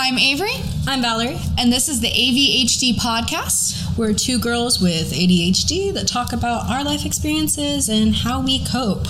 [0.00, 0.54] I'm Avery,
[0.86, 1.40] I'm Valerie.
[1.58, 3.98] and this is the AVHD podcast.
[3.98, 9.08] We're two girls with ADHD that talk about our life experiences and how we cope.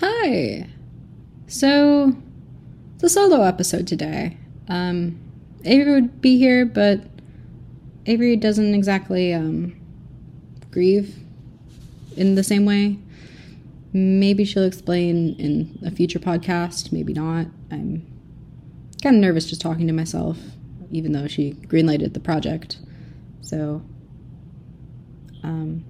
[0.00, 0.66] Hi.
[1.48, 2.16] So,
[2.94, 4.38] it's a solo episode today.
[4.68, 5.18] Um,
[5.64, 7.00] Avery would be here, but
[8.06, 9.78] Avery doesn't exactly um,
[10.70, 11.16] grieve
[12.16, 12.98] in the same way.
[13.92, 17.46] Maybe she'll explain in a future podcast, maybe not.
[17.70, 18.06] I'm
[19.02, 20.38] kind of nervous just talking to myself,
[20.90, 22.78] even though she greenlighted the project.
[23.40, 23.82] So,
[25.42, 25.84] um,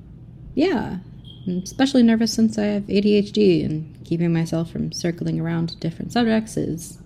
[0.54, 0.98] yeah,
[1.46, 6.56] I'm especially nervous since I have ADHD and keeping myself from circling around different subjects
[6.56, 6.98] is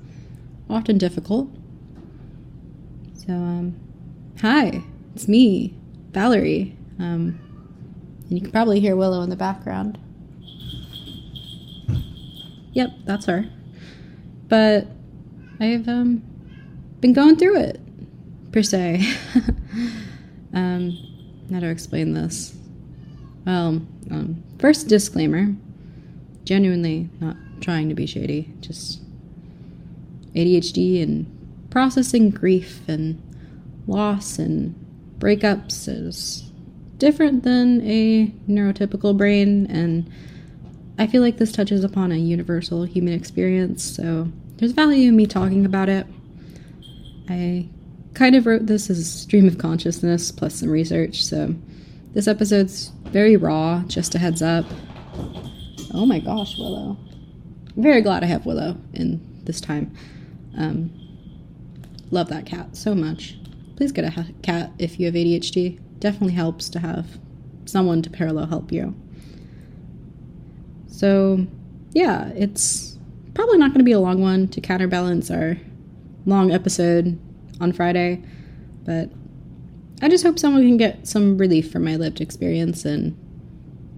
[0.68, 1.50] often difficult.
[3.24, 3.76] So, um,
[4.40, 4.82] hi,
[5.14, 5.76] it's me,
[6.10, 6.76] Valerie.
[6.98, 7.38] Um,
[8.22, 9.96] and you can probably hear Willow in the background.
[12.72, 13.44] Yep, that's her.
[14.48, 14.88] But
[15.60, 16.24] I've um,
[17.00, 17.80] been going through it,
[18.50, 19.06] per se.
[20.52, 20.90] um,
[21.52, 22.56] how to explain this?
[23.46, 25.54] Well, um, first disclaimer
[26.42, 29.00] genuinely not trying to be shady, just
[30.34, 31.41] ADHD and
[31.72, 33.18] processing grief and
[33.86, 34.74] loss and
[35.18, 36.50] breakups is
[36.98, 40.08] different than a neurotypical brain, and
[40.98, 45.26] I feel like this touches upon a universal human experience, so there's value in me
[45.26, 46.06] talking about it.
[47.30, 47.70] I
[48.12, 51.54] kind of wrote this as a stream of consciousness plus some research, so
[52.12, 54.66] this episode's very raw, just a heads up.
[55.94, 56.98] Oh my gosh, Willow.
[57.74, 59.90] I'm very glad I have Willow in this time.
[60.58, 60.92] Um,
[62.12, 63.36] love that cat so much.
[63.76, 65.80] Please get a cat if you have ADHD.
[65.98, 67.18] Definitely helps to have
[67.64, 68.94] someone to parallel help you.
[70.86, 71.46] So,
[71.92, 72.96] yeah, it's
[73.34, 75.56] probably not going to be a long one to counterbalance our
[76.26, 77.18] long episode
[77.60, 78.22] on Friday,
[78.84, 79.10] but
[80.02, 82.84] I just hope someone can get some relief from my lived experience.
[82.84, 83.16] And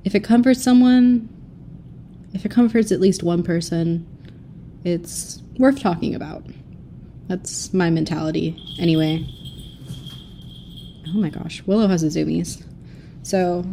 [0.05, 1.29] if it comforts someone,
[2.33, 4.07] if it comforts at least one person,
[4.85, 6.45] it's worth talking about.
[7.29, 9.27] That's my mentality, anyway.
[11.09, 12.63] Oh my gosh, Willow has a zoomies.
[13.23, 13.65] So,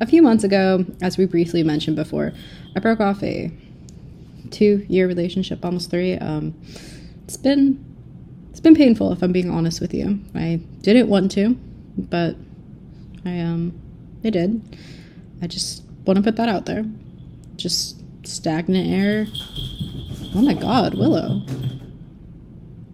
[0.00, 2.32] a few months ago, as we briefly mentioned before,
[2.76, 3.50] I broke off a
[4.50, 6.14] two-year relationship, almost three.
[6.14, 6.54] Um,
[7.24, 7.84] it's been
[8.50, 10.18] it's been painful, if I'm being honest with you.
[10.34, 11.56] I didn't want to,
[11.96, 12.36] but
[13.24, 13.78] I um
[14.24, 14.78] I did.
[15.40, 16.84] I just want to put that out there.
[17.56, 19.26] Just stagnant air.
[20.34, 21.42] Oh my God, Willow.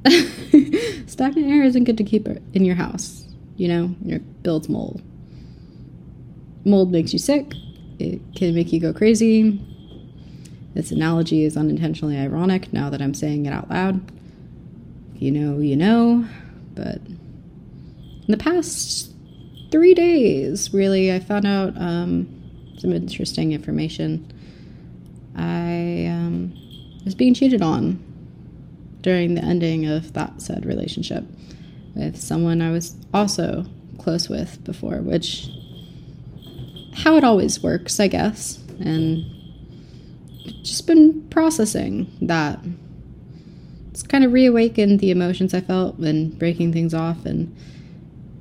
[1.06, 3.26] stagnant air isn't good to keep in your house.
[3.56, 5.02] You know, it builds mold.
[6.64, 7.54] Mold makes you sick.
[7.98, 9.60] It can make you go crazy.
[10.74, 14.00] This analogy is unintentionally ironic now that I'm saying it out loud.
[15.14, 16.26] You know, you know.
[16.74, 19.12] But in the past
[19.70, 22.28] three days, really, I found out um,
[22.78, 24.30] some interesting information.
[25.34, 26.52] I um,
[27.04, 28.05] was being cheated on
[29.06, 31.24] during the ending of that said relationship
[31.94, 33.64] with someone I was also
[33.98, 35.48] close with before, which
[36.92, 38.58] how it always works, I guess.
[38.80, 39.24] And
[40.64, 42.58] just been processing that.
[43.92, 47.56] It's kind of reawakened the emotions I felt when breaking things off and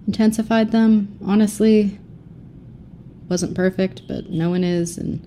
[0.07, 1.15] intensified them.
[1.23, 1.99] Honestly,
[3.29, 4.97] wasn't perfect, but no one is.
[4.97, 5.23] And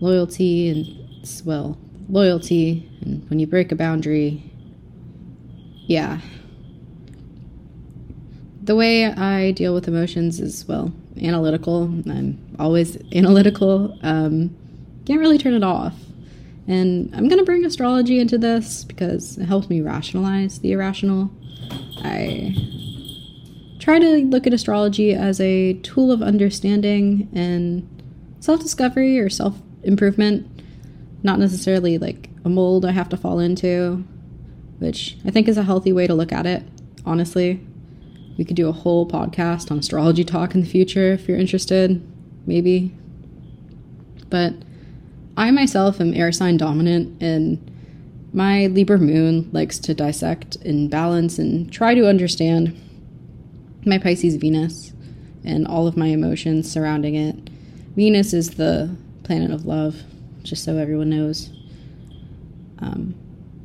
[0.00, 2.90] loyalty and, well, loyalty.
[3.02, 4.50] And when you break a boundary,
[5.86, 6.20] yeah.
[8.62, 11.84] The way I deal with emotions is, well, analytical.
[12.08, 13.98] I'm always analytical.
[14.02, 14.56] Um,
[15.04, 15.94] can't really turn it off.
[16.66, 21.30] And I'm going to bring astrology into this because it helps me rationalize the irrational.
[21.98, 22.56] I
[23.78, 27.86] try to look at astrology as a tool of understanding and
[28.40, 30.46] self discovery or self improvement,
[31.22, 34.02] not necessarily like a mold I have to fall into,
[34.78, 36.62] which I think is a healthy way to look at it,
[37.06, 37.60] honestly.
[38.36, 42.06] We could do a whole podcast on astrology talk in the future if you're interested,
[42.46, 42.92] maybe.
[44.28, 44.54] But
[45.36, 47.70] I myself am air sign dominant, and
[48.32, 52.80] my Libra moon likes to dissect and balance and try to understand
[53.86, 54.92] my Pisces Venus
[55.44, 57.36] and all of my emotions surrounding it.
[57.94, 60.02] Venus is the planet of love,
[60.42, 61.50] just so everyone knows.
[62.78, 63.14] Um,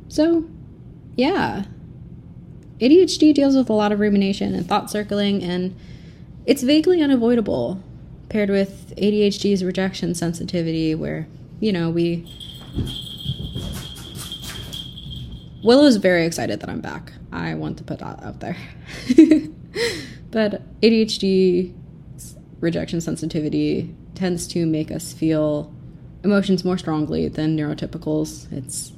[0.08, 0.44] so,
[1.20, 1.64] yeah,
[2.80, 5.76] ADHD deals with a lot of rumination and thought circling, and
[6.46, 7.82] it's vaguely unavoidable
[8.30, 11.28] paired with ADHD's rejection sensitivity, where,
[11.60, 12.26] you know, we.
[15.62, 17.12] Willow's very excited that I'm back.
[17.30, 18.56] I want to put that out there.
[20.30, 21.74] but ADHD
[22.60, 25.70] rejection sensitivity tends to make us feel
[26.24, 28.50] emotions more strongly than neurotypicals.
[28.50, 28.92] It's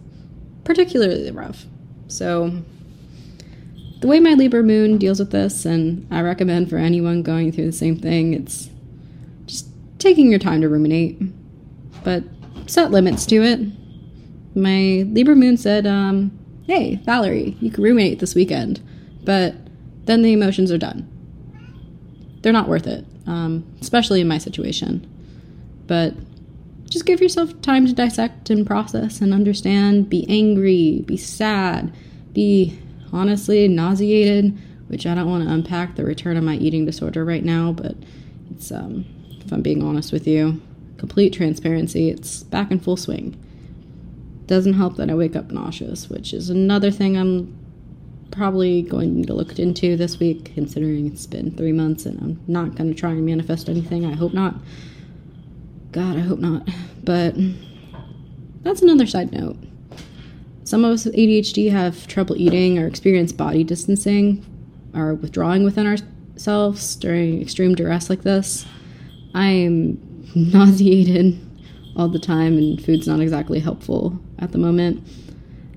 [0.63, 1.67] particularly rough.
[2.13, 2.63] So,
[4.01, 7.67] the way my Libra moon deals with this, and I recommend for anyone going through
[7.67, 8.69] the same thing, it's
[9.47, 9.69] just
[9.99, 11.21] taking your time to ruminate,
[12.05, 12.25] but
[12.67, 13.61] set limits to it.
[14.55, 18.81] My Libra moon said, um, Hey, Valerie, you can ruminate this weekend,
[19.25, 19.55] but
[20.05, 21.09] then the emotions are done.
[22.43, 25.09] They're not worth it, um, especially in my situation.
[25.87, 26.15] But
[26.93, 30.11] just give yourself time to dissect and process and understand.
[30.11, 31.91] Be angry, be sad,
[32.35, 32.79] be
[33.13, 34.59] honestly nauseated,
[34.89, 37.95] which I don't want to unpack the return of my eating disorder right now, but
[38.51, 39.07] it's, um,
[39.43, 40.61] if I'm being honest with you,
[40.99, 43.43] complete transparency, it's back in full swing.
[44.47, 47.59] Doesn't help that I wake up nauseous, which is another thing I'm
[48.31, 52.75] probably going to look into this week, considering it's been three months and I'm not
[52.75, 54.05] going to try and manifest anything.
[54.05, 54.57] I hope not.
[55.93, 56.69] God, I hope not.
[57.05, 57.35] But
[58.63, 59.57] that's another side note.
[60.65, 64.45] Some of us with ADHD have trouble eating or experience body distancing
[64.95, 68.65] or withdrawing within ourselves during extreme duress like this.
[69.35, 71.39] I am nauseated
[71.97, 75.07] all the time, and food's not exactly helpful at the moment.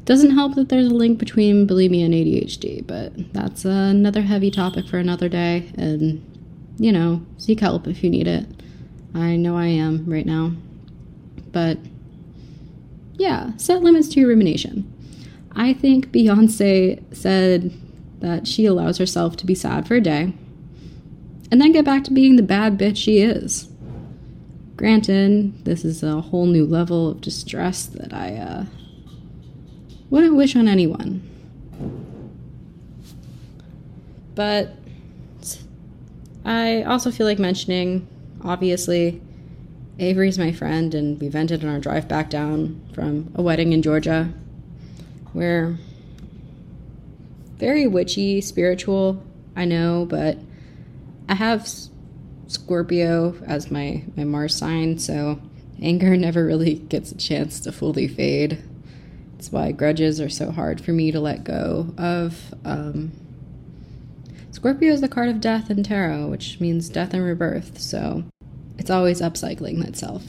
[0.06, 4.88] Doesn't help that there's a link between bulimia and ADHD, but that's another heavy topic
[4.88, 5.72] for another day.
[5.78, 6.24] And,
[6.78, 8.46] you know, seek help if you need it.
[9.16, 10.52] I know I am right now.
[11.52, 11.80] But,
[13.14, 14.92] yeah, set limits to your rumination.
[15.56, 17.74] I think Beyonce said
[18.20, 20.34] that she allows herself to be sad for a day
[21.50, 23.70] and then get back to being the bad bitch she is.
[24.76, 28.66] Granted, this is a whole new level of distress that I uh,
[30.10, 31.22] wouldn't wish on anyone.
[34.36, 34.76] But
[36.44, 38.06] I also feel like mentioning,
[38.46, 39.22] obviously,
[40.00, 43.82] Avery's my friend, and we vented on our drive back down from a wedding in
[43.82, 44.32] Georgia.
[45.34, 45.78] We're
[47.58, 49.24] very witchy, spiritual,
[49.56, 50.38] I know, but
[51.30, 51.68] I have
[52.48, 55.40] Scorpio as my, my Mars sign, so
[55.82, 58.62] anger never really gets a chance to fully fade.
[59.34, 62.54] That's why grudges are so hard for me to let go of.
[62.64, 63.12] Um,
[64.52, 68.24] Scorpio is the card of death in tarot, which means death and rebirth, so
[68.78, 70.24] it's always upcycling itself.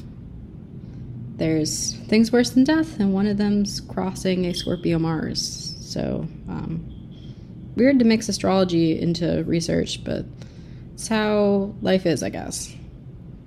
[1.36, 5.74] There's things worse than death, and one of them's crossing a Scorpio Mars.
[5.80, 6.92] So, um,
[7.76, 10.24] weird to mix astrology into research, but
[10.94, 12.74] it's how life is, I guess.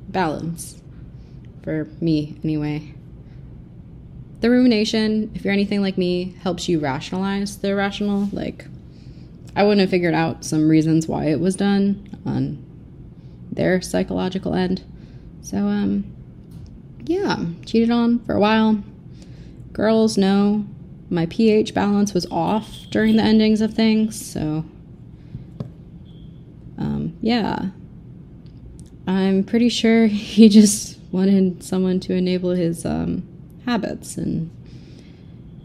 [0.10, 0.80] Balance.
[1.63, 2.94] For me, anyway.
[4.42, 8.30] The rumination, if you're anything like me, helps you rationalize the irrational.
[8.31, 8.66] Like,
[9.56, 12.63] I wouldn't have figured out some reasons why it was done on
[13.51, 14.84] their psychological end.
[15.42, 16.06] So, um,
[17.06, 18.84] yeah, cheated on for a while.
[19.74, 20.66] Girls know
[21.10, 24.63] my pH balance was off during the endings of things, so
[26.77, 27.70] um, yeah.
[29.08, 33.27] I'm pretty sure he just wanted someone to enable his um,
[33.65, 34.51] habits, and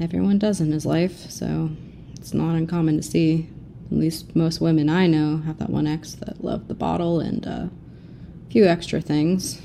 [0.01, 1.71] everyone does in his life, so
[2.15, 3.49] it's not uncommon to see.
[3.91, 7.47] At least most women I know have that one ex that loved the bottle and
[7.47, 9.61] uh, a few extra things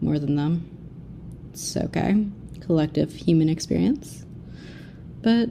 [0.00, 0.68] more than them.
[1.52, 2.26] It's okay.
[2.60, 4.24] Collective human experience.
[5.22, 5.50] But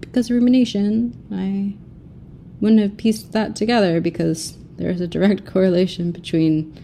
[0.00, 1.76] because of rumination, I
[2.60, 6.78] wouldn't have pieced that together because there's a direct correlation between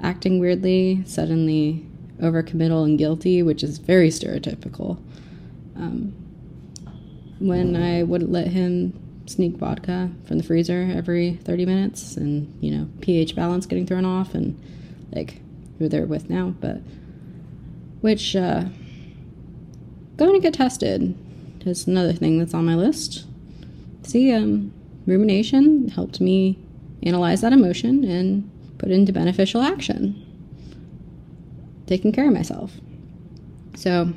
[0.00, 1.86] acting weirdly, suddenly
[2.20, 4.98] overcommittal and guilty, which is very stereotypical.
[5.76, 6.14] Um,
[7.38, 12.70] when I wouldn't let him sneak vodka from the freezer every 30 minutes and, you
[12.70, 14.60] know, pH balance getting thrown off and
[15.12, 15.40] like
[15.78, 16.80] who they're with now, but
[18.00, 18.64] which uh,
[20.16, 21.16] going to get tested
[21.66, 23.26] is another thing that's on my list
[24.06, 24.72] see, um,
[25.06, 26.58] rumination helped me
[27.02, 30.22] analyze that emotion and put it into beneficial action.
[31.86, 32.72] Taking care of myself.
[33.76, 34.12] So,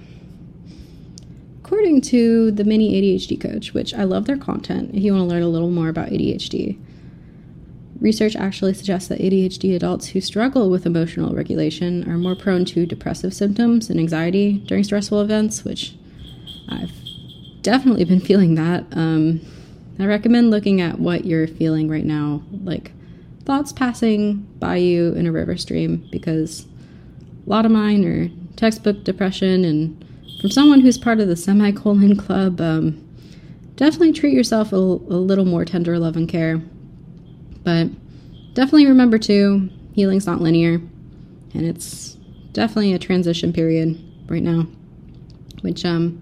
[1.70, 5.32] according to the mini ADHD coach, which I love their content if you want to
[5.32, 6.80] learn a little more about ADHD,
[8.00, 12.88] research actually suggests that ADHD adults who struggle with emotional regulation are more prone to
[12.88, 15.94] depressive symptoms and anxiety during stressful events, which
[16.70, 16.92] I've
[17.62, 18.86] definitely been feeling that.
[18.94, 19.40] Um,
[20.00, 22.94] I recommend looking at what you're feeling right now, like
[23.44, 26.66] thoughts passing by you in a river stream, because
[27.46, 29.64] a lot of mine are textbook depression.
[29.64, 30.04] And
[30.40, 33.06] from someone who's part of the semicolon club, um,
[33.76, 36.62] definitely treat yourself a, a little more tender love and care.
[37.64, 37.90] But
[38.54, 40.76] definitely remember too, healing's not linear,
[41.54, 42.18] and it's
[42.54, 44.68] definitely a transition period right now,
[45.62, 46.22] which um,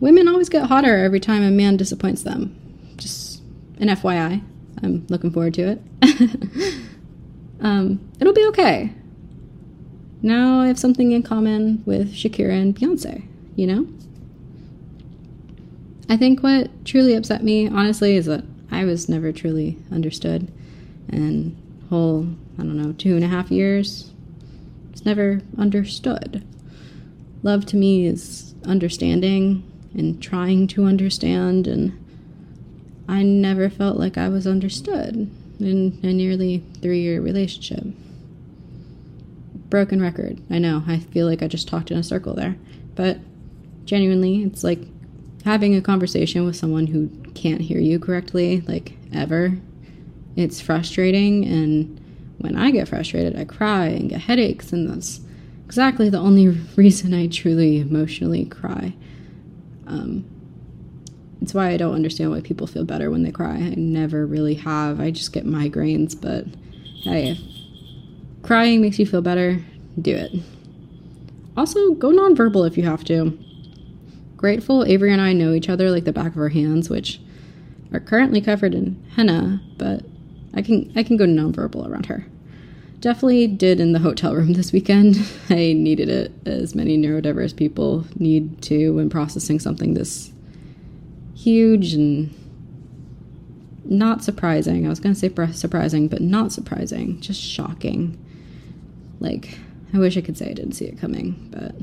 [0.00, 2.56] women always get hotter every time a man disappoints them.
[2.96, 3.42] Just
[3.78, 4.42] an FYI,
[4.82, 5.80] I'm looking forward to it.
[7.60, 8.92] um, it'll be okay.
[10.24, 13.86] Now I have something in common with Shakira and Beyonce, you know?
[16.08, 20.50] I think what truly upset me, honestly, is that I was never truly understood.
[21.10, 21.54] And
[21.90, 22.26] whole,
[22.58, 24.12] I don't know, two and a half years,
[24.92, 26.42] it's never understood.
[27.42, 29.62] Love to me is understanding
[29.92, 31.92] and trying to understand, and
[33.06, 37.84] I never felt like I was understood in a nearly three year relationship.
[39.68, 40.40] Broken record.
[40.50, 42.56] I know, I feel like I just talked in a circle there.
[42.94, 43.18] But
[43.84, 44.80] genuinely, it's like
[45.44, 49.56] having a conversation with someone who can't hear you correctly, like ever.
[50.36, 52.00] It's frustrating, and
[52.38, 55.20] when I get frustrated, I cry and get headaches, and that's
[55.64, 58.94] exactly the only reason I truly emotionally cry.
[59.86, 60.24] Um,
[61.40, 63.56] it's why I don't understand why people feel better when they cry.
[63.56, 64.98] I never really have.
[64.98, 66.46] I just get migraines, but
[67.02, 67.38] hey,
[68.44, 69.62] crying makes you feel better,
[70.00, 70.32] do it.
[71.56, 73.38] Also, go nonverbal if you have to.
[74.36, 77.20] Grateful Avery and I know each other like the back of our hands, which
[77.92, 80.04] are currently covered in henna, but
[80.52, 82.26] I can I can go nonverbal around her.
[83.00, 85.16] Definitely did in the hotel room this weekend.
[85.50, 90.32] I needed it, as many neurodiverse people need to when processing something this
[91.34, 92.34] huge and
[93.84, 94.86] not surprising.
[94.86, 97.20] I was going to say surprising, but not surprising.
[97.20, 98.18] Just shocking.
[99.24, 99.58] Like,
[99.94, 101.74] I wish I could say I didn't see it coming, but.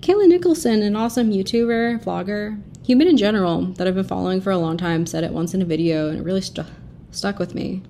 [0.00, 4.56] Kayla Nicholson, an awesome YouTuber, vlogger, human in general that I've been following for a
[4.56, 6.64] long time, said it once in a video and it really stu-
[7.10, 7.82] stuck with me.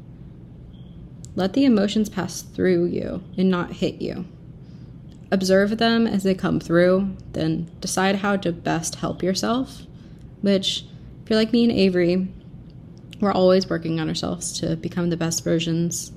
[1.37, 4.25] Let the emotions pass through you and not hit you.
[5.30, 9.83] Observe them as they come through, then decide how to best help yourself.
[10.40, 10.87] Which,
[11.23, 12.28] if you're like me and Avery,
[13.21, 16.12] we're always working on ourselves to become the best versions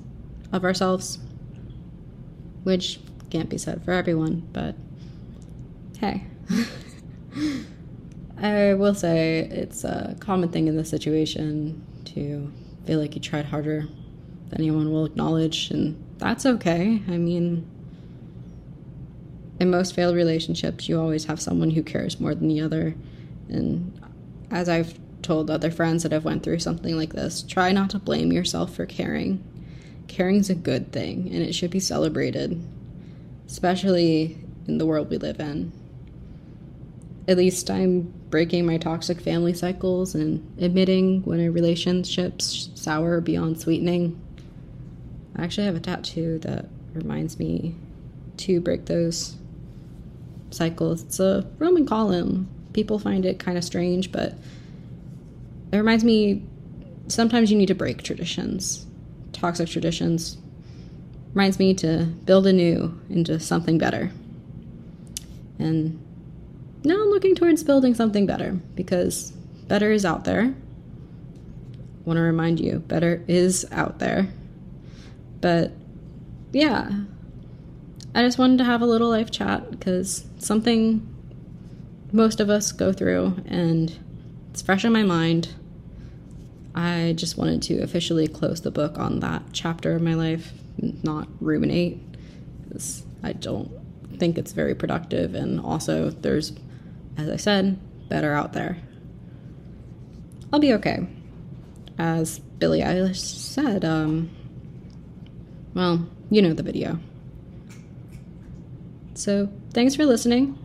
[0.52, 1.18] of ourselves.
[2.64, 4.76] Which can't be said for everyone, but
[5.98, 6.24] hey.
[8.38, 12.52] I will say it's a common thing in this situation to
[12.84, 13.86] feel like you tried harder
[14.50, 17.02] than anyone will acknowledge, and that's okay.
[17.08, 17.66] I mean,
[19.60, 22.94] in most failed relationships, you always have someone who cares more than the other.
[23.48, 23.98] And
[24.50, 27.98] as I've told other friends that have went through something like this, try not to
[27.98, 29.42] blame yourself for caring.
[30.12, 32.62] Caring's a good thing, and it should be celebrated,
[33.46, 34.36] especially
[34.68, 35.72] in the world we live in.
[37.26, 43.58] At least I'm breaking my toxic family cycles and admitting when a relationship's sour beyond
[43.60, 44.20] sweetening.
[45.34, 47.74] I actually have a tattoo that reminds me
[48.38, 49.36] to break those
[50.50, 51.04] cycles.
[51.04, 52.48] It's a Roman column.
[52.74, 54.34] People find it kind of strange, but
[55.72, 56.44] it reminds me
[57.08, 58.86] sometimes you need to break traditions,
[59.32, 60.36] toxic traditions.
[61.34, 64.10] Reminds me to build anew into something better.
[65.58, 65.98] And
[66.84, 69.30] now I'm looking towards building something better because
[69.68, 70.42] better is out there.
[70.42, 74.28] I Want to remind you, better is out there.
[75.40, 75.72] But
[76.52, 76.90] yeah,
[78.14, 81.08] I just wanted to have a little life chat because something
[82.12, 83.96] most of us go through and
[84.50, 85.54] it's fresh in my mind.
[86.74, 90.52] I just wanted to officially close the book on that chapter of my life,
[91.02, 92.00] not ruminate.
[92.62, 93.70] Because I don't
[94.18, 96.52] think it's very productive, and also there's
[97.16, 98.78] as I said, better out there.
[100.52, 101.06] I'll be okay.
[101.98, 104.30] As Billie Eilish said, um,
[105.74, 106.98] well, you know the video.
[109.14, 110.58] So, thanks for listening.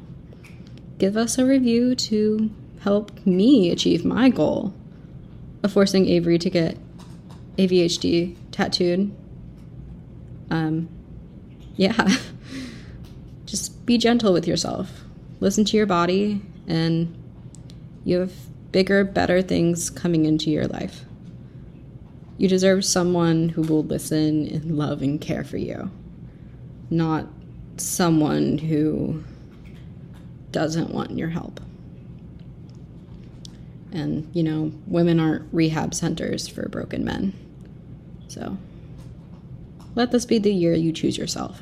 [0.97, 2.49] Give us a review to
[2.79, 4.73] help me achieve my goal
[5.63, 6.77] of forcing Avery to get
[7.57, 9.15] AVHD tattooed.
[10.49, 10.89] Um,
[11.75, 12.15] yeah.
[13.45, 15.03] Just be gentle with yourself
[15.39, 17.15] listen to your body, and
[18.03, 18.33] you have
[18.71, 21.05] bigger, better things coming into your life.
[22.37, 25.91] You deserve someone who will listen and love and care for you,
[26.89, 27.27] not
[27.77, 29.23] someone who
[30.51, 31.59] doesn't want your help.
[33.97, 37.33] And, you know, women aren't rehab centers for broken men.
[38.27, 38.55] So
[39.95, 41.61] let this be the year you choose yourself.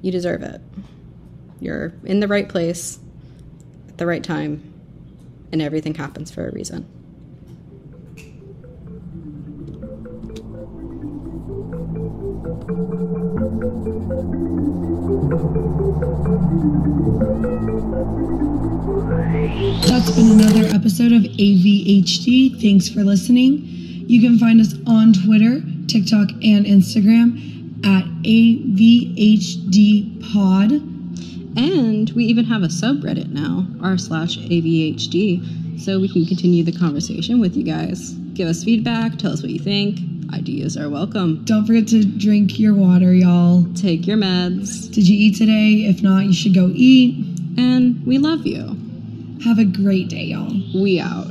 [0.00, 0.62] You deserve it.
[1.60, 2.98] You're in the right place
[3.88, 4.72] at the right time,
[5.52, 6.88] and everything happens for a reason.
[19.04, 22.58] That's been another episode of AVHD.
[22.58, 23.60] Thanks for listening.
[24.08, 30.72] You can find us on Twitter, TikTok, and Instagram at AVHD Pod.
[30.72, 36.72] And we even have a subreddit now, r slash AVHD, so we can continue the
[36.72, 38.12] conversation with you guys.
[38.32, 39.98] Give us feedback, tell us what you think.
[40.32, 41.44] Ideas are welcome.
[41.44, 43.66] Don't forget to drink your water, y'all.
[43.74, 45.84] Take your meds, Did you eat today?
[45.90, 47.16] If not, you should go eat.
[47.58, 48.76] and we love you.
[49.44, 50.56] Have a great day, y'all.
[50.74, 51.26] We out.